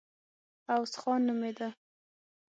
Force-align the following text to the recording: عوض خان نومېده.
عوض 0.71 0.93
خان 1.01 1.21
نومېده. 1.27 1.69